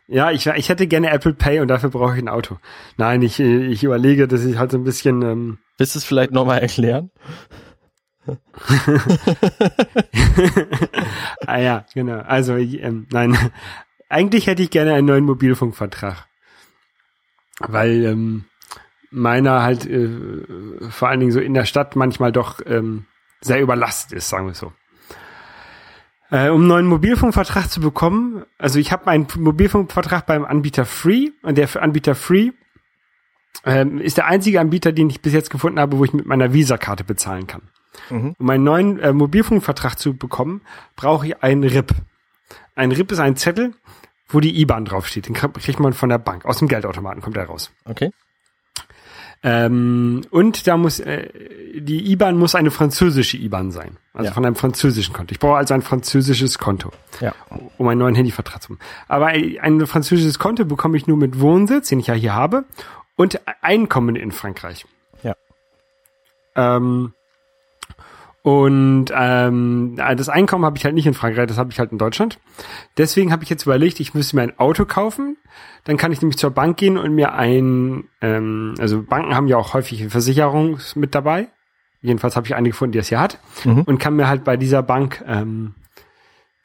[0.07, 2.59] ja, ich, ich hätte gerne Apple Pay und dafür brauche ich ein Auto.
[2.97, 6.31] Nein, ich, ich überlege, dass ich halt so ein bisschen, ähm, Willst du es vielleicht
[6.31, 7.11] nochmal erklären?
[11.47, 12.21] ah ja, genau.
[12.21, 13.37] Also, ich, ähm, nein,
[14.09, 16.27] eigentlich hätte ich gerne einen neuen Mobilfunkvertrag.
[17.59, 18.45] Weil ähm,
[19.11, 20.41] meiner halt äh,
[20.91, 23.07] vor allen Dingen so in der Stadt manchmal doch ähm,
[23.41, 24.73] sehr überlastet ist, sagen wir so.
[26.35, 31.31] Äh, um einen neuen Mobilfunkvertrag zu bekommen, also ich habe einen Mobilfunkvertrag beim Anbieter Free
[31.43, 32.51] und der für Anbieter Free
[33.65, 36.53] ähm, ist der einzige Anbieter, den ich bis jetzt gefunden habe, wo ich mit meiner
[36.53, 37.63] Visa-Karte bezahlen kann.
[38.11, 38.35] Mhm.
[38.37, 40.63] Um einen neuen äh, Mobilfunkvertrag zu bekommen,
[40.97, 41.95] brauche ich einen RIP.
[42.75, 43.73] Ein RIP ist ein Zettel,
[44.27, 45.29] wo die IBAN draufsteht.
[45.29, 46.47] Den kriegt kriegt man von der Bank.
[46.47, 47.71] Aus dem Geldautomaten kommt er raus.
[47.85, 48.11] Okay.
[49.47, 51.29] Ähm, und da muss äh,
[51.79, 54.33] die IBAN muss eine französische IBAN sein, also Ja.
[54.33, 55.33] von einem französischen Konto.
[55.33, 57.35] Ich brauche also ein französisches Konto, Ja.
[57.77, 58.79] um einen neuen Handyvertrag zu haben.
[59.07, 62.65] Aber ein, ein französisches Konto bekomme ich nur mit Wohnsitz, den ich ja hier habe,
[63.17, 64.87] und Einkommen in Frankreich.
[65.23, 65.35] Ja.
[66.57, 67.13] Ähm,
[68.45, 71.99] und ähm, das Einkommen habe ich halt nicht in Frankreich, das habe ich halt in
[71.99, 72.39] Deutschland.
[72.99, 75.39] Deswegen habe ich jetzt überlegt, ich müsste mir ein Auto kaufen.
[75.85, 79.57] Dann kann ich nämlich zur Bank gehen und mir ein, ähm, also Banken haben ja
[79.57, 81.49] auch häufig eine Versicherung mit dabei.
[82.03, 83.39] Jedenfalls habe ich eine gefunden, die das hier hat.
[83.65, 83.81] Mhm.
[83.81, 85.75] Und kann mir halt bei dieser Bank ähm,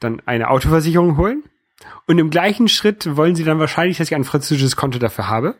[0.02, 1.44] dann eine Autoversicherung holen.
[2.08, 5.56] Und im gleichen Schritt wollen sie dann wahrscheinlich, dass ich ein französisches Konto dafür habe.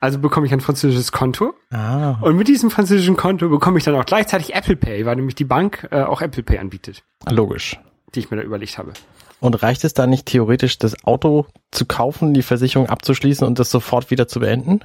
[0.00, 1.54] Also bekomme ich ein französisches Konto.
[1.70, 5.34] Ah, Und mit diesem französischen Konto bekomme ich dann auch gleichzeitig Apple Pay, weil nämlich
[5.34, 7.78] die Bank äh, auch Apple Pay anbietet, logisch.
[8.14, 8.92] die ich mir da überlegt habe.
[9.40, 13.70] Und reicht es da nicht theoretisch, das Auto zu kaufen, die Versicherung abzuschließen und das
[13.70, 14.80] sofort wieder zu beenden?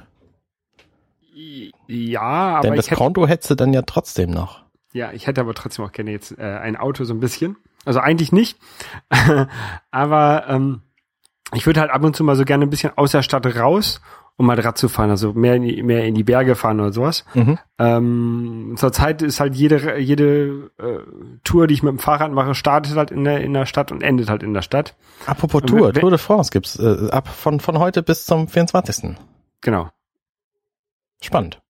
[1.86, 4.62] Ja, aber Denn das hätte, Konto hättest du dann ja trotzdem noch.
[4.92, 7.56] ja, ich hätte aber trotzdem auch gerne jetzt äh, ein Auto so ein bisschen.
[7.84, 8.58] Also eigentlich nicht,
[9.90, 10.80] aber ähm,
[11.52, 14.00] ich würde halt ab und zu mal so gerne ein bisschen aus der Stadt raus,
[14.36, 16.92] um mal Rad zu fahren, also mehr in die, mehr in die Berge fahren oder
[16.92, 17.24] sowas.
[17.34, 17.58] Mhm.
[17.78, 20.98] Ähm, Zurzeit ist halt jede jede äh,
[21.44, 24.02] Tour, die ich mit dem Fahrrad mache, startet halt in der in der Stadt und
[24.02, 24.96] endet halt in der Stadt.
[25.26, 28.48] Apropos Und Tour, wenn- Tour de France gibt's äh, ab von, von heute bis zum
[28.48, 29.16] 24.
[29.60, 29.90] Genau.
[31.22, 31.60] Spannend.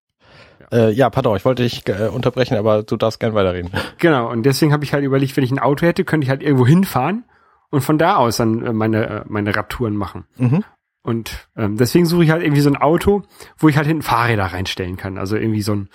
[0.73, 3.71] Ja, äh, ja pardon, ich wollte dich äh, unterbrechen, aber du darfst gern weiterreden.
[3.99, 6.43] Genau, und deswegen habe ich halt überlegt, wenn ich ein Auto hätte, könnte ich halt
[6.43, 7.25] irgendwo hinfahren
[7.71, 10.25] und von da aus dann äh, meine, äh, meine Radtouren machen.
[10.37, 10.65] Mhm.
[11.05, 13.23] Und ähm, deswegen suche ich halt irgendwie so ein Auto,
[13.59, 15.19] wo ich halt hinten Fahrräder reinstellen kann.
[15.19, 15.89] Also irgendwie so ein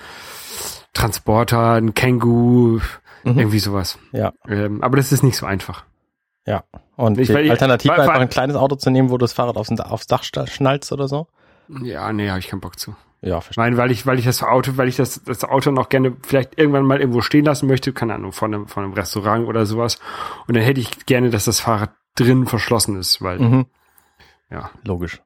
[0.94, 2.80] Transporter, ein Kangoo,
[3.24, 3.38] Mhm.
[3.40, 4.00] irgendwie sowas.
[4.14, 5.84] Ja, Ähm, aber das ist nicht so einfach.
[6.46, 6.64] ja.
[6.96, 9.34] Und Ich- die weil Alternative weil- einfach ein kleines Auto zu nehmen, wo du das
[9.34, 11.28] Fahrrad aufs, aufs Dach schnallst oder so?
[11.82, 12.96] Ja, nee, habe ich keinen Bock zu.
[13.22, 13.64] Ja, Ich verstehe.
[13.64, 16.58] meine, weil ich, weil ich das Auto, weil ich das, das Auto noch gerne vielleicht
[16.58, 20.00] irgendwann mal irgendwo stehen lassen möchte, keine Ahnung, von einem, von einem Restaurant oder sowas.
[20.48, 23.66] Und dann hätte ich gerne, dass das Fahrrad drin verschlossen ist, weil, Mhm.
[24.52, 25.22] Ja, Logisch.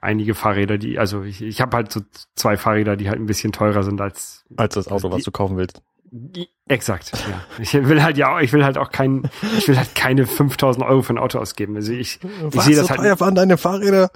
[0.00, 2.00] einige Fahrräder, die, also ich, ich habe halt so
[2.34, 5.30] zwei Fahrräder, die halt ein bisschen teurer sind als Als das Auto, was die- du
[5.30, 5.82] kaufen willst.
[6.66, 7.12] exakt.
[7.12, 7.44] Ja.
[7.60, 10.84] Ich will halt ja, auch, ich will halt auch kein, ich will halt keine 5000
[10.84, 11.76] Euro für ein Auto ausgeben.
[11.76, 12.18] Also ich,
[12.52, 14.10] ich sehe das halt, waren deine Fahrräder?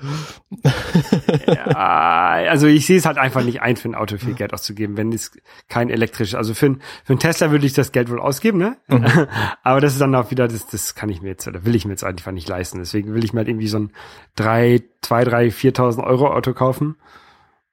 [1.47, 4.97] ja, also ich sehe es halt einfach nicht ein, für ein Auto viel Geld auszugeben,
[4.97, 5.33] wenn es
[5.69, 8.77] kein elektrisches, also für ein, für ein Tesla würde ich das Geld wohl ausgeben, ne?
[9.63, 11.85] Aber das ist dann auch wieder, das, das kann ich mir jetzt, oder will ich
[11.85, 12.79] mir jetzt einfach nicht leisten.
[12.79, 13.93] Deswegen will ich mir halt irgendwie so ein
[14.37, 16.97] drei, zwei, drei, 4.000 Euro Auto kaufen.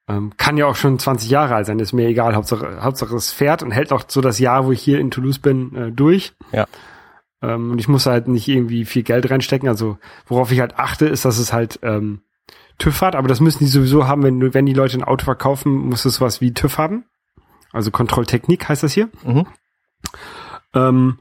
[0.08, 2.36] Ähm, kann ja auch schon 20 Jahre alt sein, ist mir egal.
[2.36, 5.40] Hauptsache, Hauptsache es fährt und hält auch so das Jahr, wo ich hier in Toulouse
[5.40, 6.34] bin, äh, durch.
[6.52, 6.68] Ja.
[7.42, 9.70] Ähm, und ich muss halt nicht irgendwie viel Geld reinstecken.
[9.70, 12.22] Also worauf ich halt achte, ist, dass es halt ähm,
[12.78, 15.26] TÜV hat, aber das müssen die sowieso haben, wenn, du- wenn die Leute ein Auto
[15.26, 17.06] verkaufen, muss es sowas wie TÜV haben.
[17.72, 19.10] Also Kontrolltechnik heißt das hier.
[19.24, 19.46] Mhm.
[20.74, 21.20] Ähm,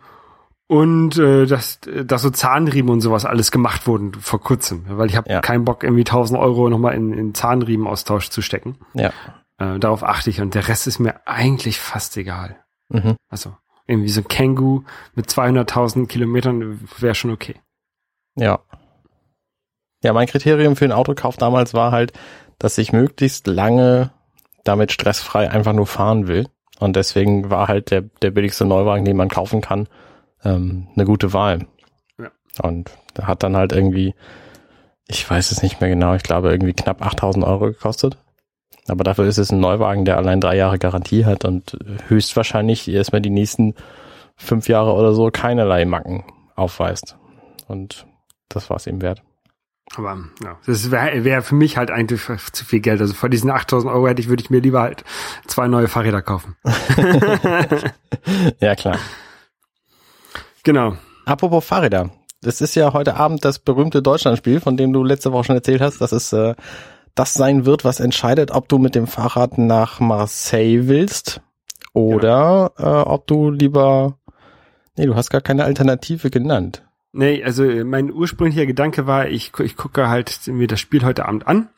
[0.67, 4.85] und äh, dass, dass so Zahnriemen und sowas alles gemacht wurden vor kurzem.
[4.89, 5.41] Weil ich habe Ja.
[5.41, 8.79] keinen Bock, irgendwie 1000 Euro nochmal in, in Zahnriemenaustausch zu stecken.
[8.95, 9.13] Ja.
[9.59, 12.57] Äh, darauf achte ich und der Rest ist mir eigentlich fast egal.
[12.89, 13.17] Mhm.
[13.29, 14.85] Also irgendwie so ein Kangoo
[15.17, 17.57] mit 200.000 Kilometern wäre schon okay.
[18.37, 18.61] Ja.
[20.03, 22.13] Ja, mein Kriterium für einen Autokauf damals war halt,
[22.59, 24.11] dass ich möglichst lange
[24.65, 26.47] damit stressfrei einfach nur fahren will.
[26.79, 29.89] Und deswegen war halt der, der billigste Neuwagen, den man kaufen kann,
[30.45, 31.67] ähm, eine gute Wahl.
[32.19, 32.31] Ja.
[32.63, 34.15] Und hat dann halt irgendwie,
[35.07, 38.17] ich weiß es nicht mehr genau, ich glaube irgendwie knapp 8000 Euro gekostet.
[38.89, 41.77] Aber dafür ist es ein Neuwagen, der allein drei Jahre Garantie hat und
[42.09, 43.75] höchstwahrscheinlich erstmal die nächsten
[44.37, 46.25] fünf Jahre oder so keinerlei Macken
[46.57, 47.17] aufweist.
[47.69, 48.07] Und
[48.49, 49.23] das war es ihm wert.
[49.97, 52.23] Aber ja, das wäre wär für mich halt eigentlich
[52.53, 53.01] zu viel Geld.
[53.01, 55.05] Also vor diesen 8000 Euro hätte ich, würde ich mir lieber halt
[55.47, 56.57] zwei neue Fahrräder kaufen.
[58.61, 58.99] ja, klar.
[60.63, 60.97] Genau.
[61.25, 62.11] Apropos Fahrräder.
[62.41, 65.81] Das ist ja heute Abend das berühmte Deutschlandspiel, von dem du letzte Woche schon erzählt
[65.81, 66.55] hast, dass es äh,
[67.15, 71.43] das sein wird, was entscheidet, ob du mit dem Fahrrad nach Marseille willst
[71.93, 74.21] oder äh, ob du lieber
[75.01, 76.83] Nee, du hast gar keine Alternative genannt.
[77.13, 81.47] Nee, also mein ursprünglicher Gedanke war, ich, ich gucke halt mir das Spiel heute Abend
[81.47, 81.69] an.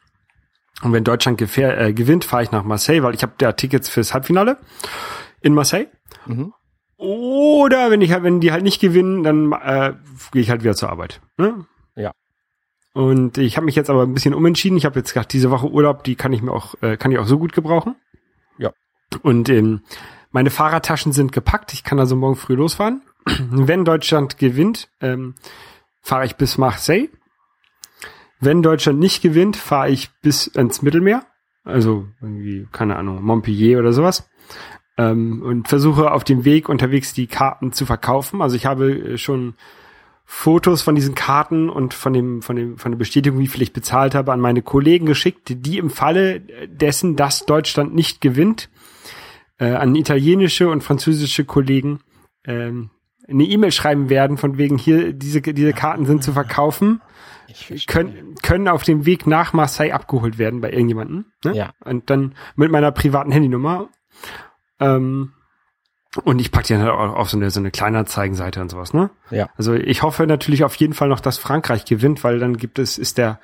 [0.82, 3.88] Und wenn Deutschland gefähr, äh, gewinnt, fahre ich nach Marseille, weil ich habe da Tickets
[3.88, 4.58] fürs Halbfinale
[5.40, 5.86] in Marseille.
[6.26, 6.52] Mhm.
[6.96, 9.94] Oder wenn ich halt, wenn die halt nicht gewinnen, dann äh,
[10.32, 11.20] gehe ich halt wieder zur Arbeit.
[11.36, 11.66] Ne?
[11.96, 12.12] Ja.
[12.92, 14.76] Und ich habe mich jetzt aber ein bisschen umentschieden.
[14.76, 17.18] Ich habe jetzt gedacht, diese Woche Urlaub, die kann ich mir auch, äh, kann ich
[17.18, 17.96] auch so gut gebrauchen.
[18.58, 18.70] Ja.
[19.22, 19.80] Und ähm,
[20.30, 21.72] meine Fahrradtaschen sind gepackt.
[21.72, 23.02] Ich kann also morgen früh losfahren.
[23.50, 25.34] Wenn Deutschland gewinnt, ähm,
[26.00, 27.08] fahre ich bis Marseille.
[28.40, 31.24] Wenn Deutschland nicht gewinnt, fahre ich bis ins Mittelmeer.
[31.64, 34.28] Also irgendwie, keine Ahnung, Montpellier oder sowas.
[34.98, 38.42] Ähm, und versuche auf dem Weg unterwegs die Karten zu verkaufen.
[38.42, 39.54] Also ich habe äh, schon
[40.24, 43.72] Fotos von diesen Karten und von dem, von dem, von der Bestätigung, wie viel ich
[43.72, 48.70] bezahlt habe, an meine Kollegen geschickt, die im Falle dessen, dass Deutschland nicht gewinnt,
[49.58, 52.00] äh, an italienische und französische Kollegen
[52.44, 52.90] ähm,
[53.28, 57.00] eine E-Mail schreiben werden, von wegen hier, diese, diese Karten sind zu verkaufen,
[57.86, 61.26] können, können auf dem Weg nach Marseille abgeholt werden bei irgendjemanden.
[61.44, 61.54] Ne?
[61.54, 61.72] Ja.
[61.84, 63.88] Und dann mit meiner privaten Handynummer.
[64.80, 65.32] Ähm,
[66.24, 68.92] und ich packe die dann halt auch auf so eine, so eine Kleinanzeigenseite und sowas,
[68.92, 69.10] ne?
[69.30, 69.48] Ja.
[69.56, 72.98] Also ich hoffe natürlich auf jeden Fall noch, dass Frankreich gewinnt, weil dann gibt es,
[72.98, 73.40] ist der,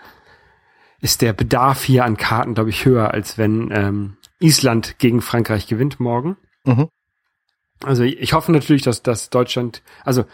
[1.00, 5.66] ist der Bedarf hier an Karten, glaube ich, höher, als wenn ähm, Island gegen Frankreich
[5.66, 6.36] gewinnt morgen.
[6.64, 6.88] Mhm.
[7.84, 10.24] Also ich hoffe natürlich, dass, dass Deutschland, also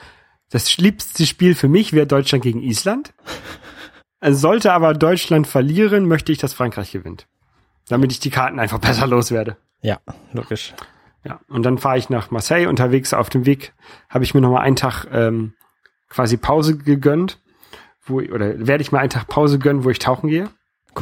[0.50, 3.12] das liebste Spiel für mich wäre Deutschland gegen Island.
[4.20, 7.26] Also sollte aber Deutschland verlieren, möchte ich, dass Frankreich gewinnt.
[7.88, 9.56] Damit ich die Karten einfach besser loswerde.
[9.82, 10.00] Ja,
[10.32, 10.72] logisch.
[11.24, 12.66] Ja, und dann fahre ich nach Marseille.
[12.68, 13.74] Unterwegs auf dem Weg
[14.08, 15.54] habe ich mir noch mal einen Tag ähm,
[16.08, 17.40] quasi Pause gegönnt,
[18.04, 20.48] wo oder werde ich mal einen Tag Pause gönnen, wo ich tauchen gehe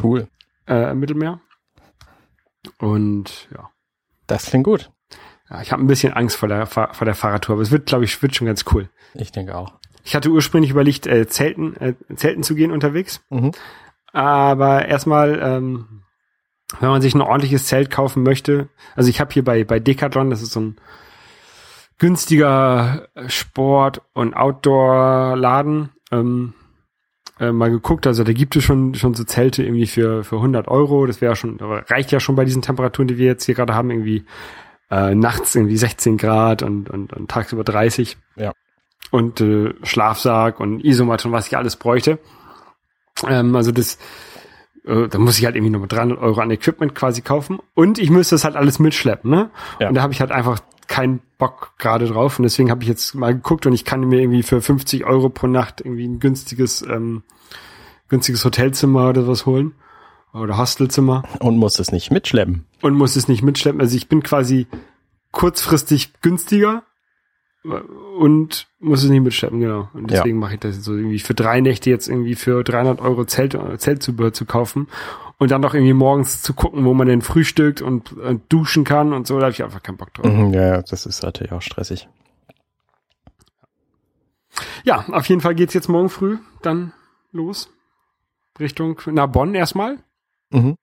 [0.02, 0.28] Cool.
[0.66, 1.40] äh, im Mittelmeer.
[2.78, 3.70] Und ja,
[4.26, 4.90] Das klingt gut.
[5.53, 8.05] Ja ich habe ein bisschen Angst vor der vor der Fahrradtour, aber es wird, glaube
[8.05, 8.88] ich, wird schon ganz cool.
[9.15, 9.75] Ich denke auch.
[10.05, 13.23] Ich hatte ursprünglich überlegt, äh, Zelten, äh, Zelten zu gehen unterwegs.
[13.31, 13.53] Mhm.
[14.12, 16.03] Aber erstmal, ähm,
[16.81, 20.31] wenn man sich ein ordentliches Zelt kaufen möchte, also ich habe hier bei, bei Decathlon,
[20.31, 20.77] das ist so ein
[21.99, 26.55] günstiger Sport- und Outdoor-Laden, ähm,
[27.38, 28.07] äh, mal geguckt.
[28.07, 31.07] Also da gibt es schon, schon so Zelte irgendwie für, für 100 Euro.
[31.07, 33.91] Das wäre schon, reicht ja schon bei diesen Temperaturen, die wir jetzt hier gerade haben,
[33.91, 34.25] irgendwie
[34.92, 38.52] äh, nachts irgendwie 16 Grad und, und, und tagsüber 30 Ja.
[39.11, 42.18] und äh, Schlafsack und Isomatte und was ich alles bräuchte.
[43.26, 43.98] Ähm, also das,
[44.85, 47.98] äh, da muss ich halt irgendwie noch mit 300 Euro an Equipment quasi kaufen und
[47.98, 49.50] ich müsste das halt alles mitschleppen, ne?
[49.81, 49.88] Ja.
[49.88, 53.14] Und da habe ich halt einfach keinen Bock gerade drauf und deswegen habe ich jetzt
[53.14, 56.83] mal geguckt und ich kann mir irgendwie für 50 Euro pro Nacht irgendwie ein günstiges,
[56.83, 57.22] ähm,
[58.09, 59.72] günstiges Hotelzimmer oder was holen
[60.33, 62.64] oder Hostelzimmer Und musst es nicht mitschleppen.
[62.83, 63.81] und muss es nicht mitschleppen.
[63.81, 64.66] Also ich bin quasi
[65.31, 66.83] kurzfristig günstiger
[68.18, 69.88] und muss es nicht mitschleppen, genau.
[69.95, 70.18] Und Ja.
[70.18, 73.25] deswegen mache ich das jetzt so irgendwie für drei Nächte jetzt irgendwie für 300 Euro
[73.25, 74.88] Zelt, Zeltzubehör zu kaufen
[75.38, 79.12] und dann noch irgendwie morgens zu gucken, wo man denn frühstückt und, und duschen kann
[79.12, 80.27] und so, da habe ich einfach keinen Bock drauf.
[80.27, 82.09] Mhm, ja, ja, das ist natürlich auch stressig.
[84.85, 86.92] Ja, auf jeden Fall geht's jetzt morgen früh dann
[87.31, 87.71] los.
[88.61, 89.99] Richtung, na, Bonn erstmal.
[90.53, 90.77] Mhm.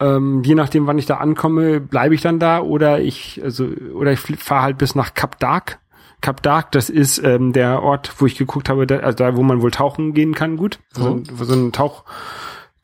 [0.00, 4.12] Ähm, je nachdem, wann ich da ankomme, bleibe ich dann da oder ich, also, oder
[4.12, 5.78] ich fahre halt bis nach Cap d'Arc.
[6.20, 9.42] Cap d'Arc, das ist ähm, der Ort, wo ich geguckt habe, da, also da, wo
[9.42, 10.78] man wohl tauchen gehen kann, gut.
[10.94, 12.04] Wo, so, ein, wo so ein Tauch,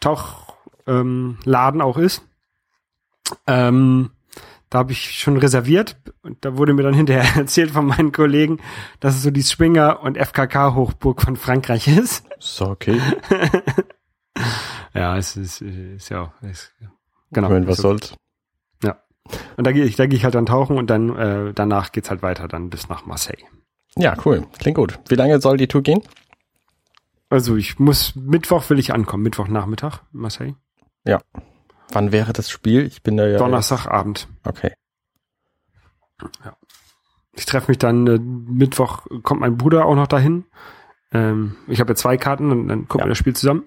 [0.01, 0.55] Tauch
[0.87, 2.23] ähm, auch ist.
[3.47, 4.11] Ähm,
[4.71, 8.59] da habe ich schon reserviert und da wurde mir dann hinterher erzählt von meinen Kollegen,
[9.01, 12.25] dass es so die Springer- und FKK-Hochburg von Frankreich ist.
[12.39, 13.01] So, okay.
[14.95, 16.43] Ja, es ist, ist ja auch.
[16.43, 16.73] Ist,
[17.31, 17.51] genau.
[17.51, 18.15] Wenn was Ist soll's.
[19.59, 22.09] Und da gehe ich, da gehe ich halt dann tauchen und dann äh, danach geht's
[22.09, 23.45] halt weiter dann bis nach Marseille.
[23.95, 24.47] Ja, cool.
[24.59, 24.99] Klingt gut.
[25.09, 26.01] Wie lange soll die Tour gehen?
[27.29, 30.55] Also ich muss Mittwoch will ich ankommen, Mittwochnachmittag Marseille.
[31.05, 31.21] Ja.
[31.91, 32.87] Wann wäre das Spiel?
[32.87, 33.37] Ich bin da ja.
[33.37, 34.29] Donnerstagabend.
[34.45, 34.73] Okay.
[37.33, 40.47] Ich treffe mich dann äh, Mittwoch, kommt mein Bruder auch noch dahin.
[41.13, 43.05] Ähm, ich habe ja zwei Karten und dann gucken Ja.
[43.07, 43.65] wir das Spiel zusammen.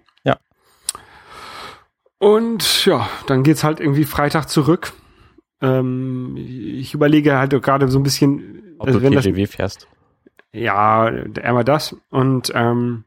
[2.22, 4.94] Und ja, dann geht's halt irgendwie Freitag zurück.
[5.60, 9.88] Ähm, ich überlege halt gerade so ein bisschen, Ob also du wenn das, TGW fährst.
[10.54, 11.06] ja,
[11.42, 11.96] einmal das.
[12.12, 13.06] Und ähm,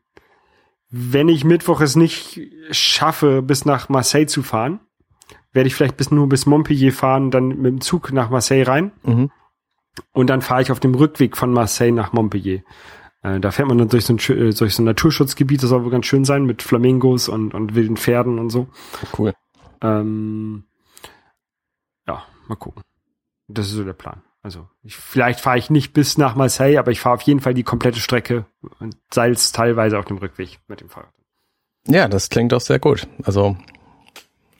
[0.91, 2.41] wenn ich Mittwoch es nicht
[2.73, 4.81] schaffe, bis nach Marseille zu fahren,
[5.53, 8.91] werde ich vielleicht bis nur bis Montpellier fahren, dann mit dem Zug nach Marseille rein.
[9.05, 9.31] Mhm.
[10.11, 12.63] Und dann fahre ich auf dem Rückweg von Marseille nach Montpellier.
[13.25, 15.83] Äh, da fährt man dann durch so, ein, äh, durch so ein Naturschutzgebiet, das soll
[15.83, 18.69] wohl ganz schön sein, mit Flamingos und, und wilden Pferden und so.
[19.19, 19.33] Cool.
[19.81, 20.65] Ähm,
[22.07, 22.83] ja, mal gucken.
[23.49, 24.23] Das ist so der Plan.
[24.43, 27.55] Also ich, vielleicht fahre ich nicht bis nach Marseille, aber ich fahre auf jeden Fall
[27.55, 28.45] die komplette Strecke
[28.79, 31.13] und Salz teilweise auf dem Rückweg mit dem Fahrrad.
[31.87, 33.07] Ja, das klingt doch sehr gut.
[33.23, 33.57] Also,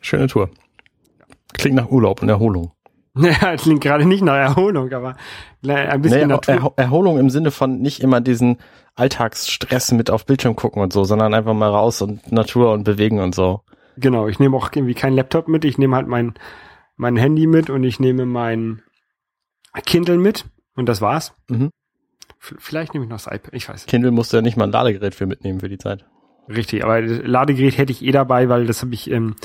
[0.01, 0.51] schöne Tour.
[1.53, 2.73] Klingt nach Urlaub und Erholung.
[3.41, 5.17] Ja, klingt gerade nicht nach Erholung, aber
[5.67, 6.55] ein bisschen Nee, Natur.
[6.55, 8.59] Erho Erholung im Sinne von nicht immer diesen
[8.97, 13.21] Alltagsstress mit auf Bildschirm gucken und so, sondern einfach mal raus und Natur und bewegen
[13.21, 13.61] und so.
[13.97, 16.35] Genau, ich nehme auch irgendwie keinen Laptop mit, ich nehme halt mein,
[16.97, 18.83] mein Handy mit und ich nehme mein
[19.87, 21.35] Kindle mit und das war's.
[21.49, 21.71] Mhm.
[22.39, 23.83] Vielleicht nehme ich noch das iPad, ich weiß.
[23.83, 23.89] nicht.
[23.89, 26.05] Kindle musst du ja nicht mal ein Ladegerät für mitnehmen für die Zeit.
[26.49, 29.37] Richtig, aber Ladegerät hätte ich eh dabei, weil das habe ich, ähm,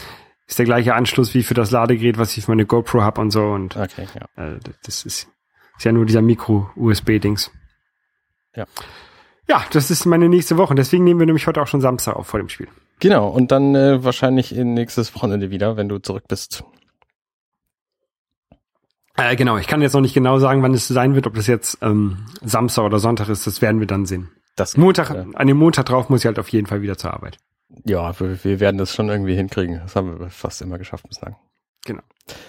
[0.49, 3.29] ist der gleiche Anschluss wie für das Ladegerät, was ich für meine GoPro habe und
[3.29, 4.55] so und Okay, ja.
[4.55, 5.27] äh, das ist,
[5.77, 7.51] ist ja nur dieser Micro-USB-Dings.
[8.55, 8.65] Ja.
[9.47, 10.73] Ja, das ist meine nächste Woche.
[10.73, 12.67] Deswegen nehmen wir nämlich heute auch schon Samstag auf vor dem Spiel.
[12.99, 16.63] Genau, und dann äh, wahrscheinlich in nächstes Wochenende wieder, wenn du zurück bist.
[19.15, 21.45] Äh, genau, ich kann jetzt noch nicht genau sagen, wann es sein wird, ob das
[21.45, 24.29] jetzt ähm, Samstag oder Sonntag ist, das werden wir dann sehen.
[24.55, 27.13] Das, Montag, äh, an dem Montag drauf muss ich halt auf jeden Fall wieder zur
[27.13, 27.38] Arbeit.
[27.86, 29.79] Ja, wir, wir werden das schon irgendwie hinkriegen.
[29.84, 31.36] Das haben wir fast immer geschafft bislang.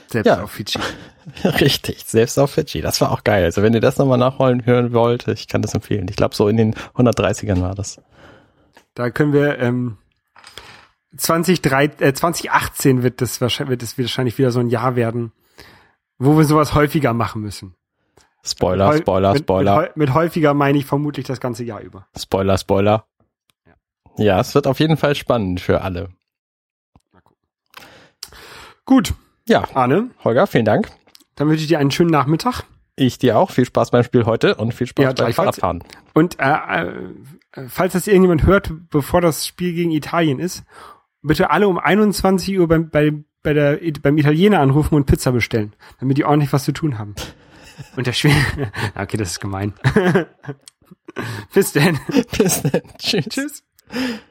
[0.09, 0.42] Selbst Ja.
[0.42, 0.78] auf Fidschi.
[1.44, 2.80] Richtig, selbst auf Fidschi.
[2.83, 3.44] Das war auch geil.
[3.44, 6.06] Also wenn ihr das nochmal nachholen hören wollt, ich kann das empfehlen.
[6.11, 8.00] Ich glaube, so in den 130ern war das.
[8.94, 9.96] Da können wir ähm,
[11.16, 15.33] 2003, äh, 2018 wird das wahrscheinlich, wird es wahrscheinlich wieder so ein Jahr werden,
[16.18, 17.74] wo wir sowas häufiger machen müssen.
[18.42, 22.06] Spoiler, Spoiler, mit, Spoiler, Mit, häu- mit häufiger meine ich vermutlich das ganze Jahr über.
[22.18, 23.06] Spoiler, Spoiler.
[24.16, 26.11] Ja, es wird auf jeden Fall spannend für alle.
[28.85, 29.14] Gut,
[29.46, 30.90] Ja, Arne, Holger, vielen Dank.
[31.37, 32.64] dann wünsche ich dir einen schönen Nachmittag.
[32.96, 33.51] Ich dir auch.
[33.51, 35.33] Viel Spaß beim Spiel heute und viel Spaß Ja, beim.
[35.33, 35.83] Fahrradfahren.
[36.12, 40.64] Und äh, äh, falls das irgendjemand hört, bevor das Spiel gegen Italien ist,
[41.23, 45.75] bitte alle um 21 Uhr beim, bei, bei der, beim Italiener anrufen und Pizza bestellen,
[45.99, 47.14] damit die ordentlich was zu tun haben.
[47.96, 48.33] Und der Spiel.
[48.94, 49.73] okay, das ist gemein.
[51.55, 51.99] Bis denn.
[52.37, 52.83] Bis dann.
[52.99, 53.25] Tschüss.
[53.31, 53.64] Tschüss.
[53.92, 54.22] Thank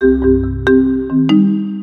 [0.00, 1.79] you.